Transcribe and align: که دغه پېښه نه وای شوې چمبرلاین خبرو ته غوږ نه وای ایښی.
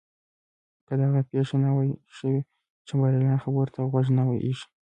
که 0.85 0.93
دغه 1.01 1.21
پېښه 1.29 1.55
نه 1.63 1.69
وای 1.75 1.89
شوې 2.17 2.39
چمبرلاین 2.87 3.37
خبرو 3.43 3.73
ته 3.75 3.79
غوږ 3.91 4.07
نه 4.17 4.23
وای 4.27 4.39
ایښی. 4.45 4.67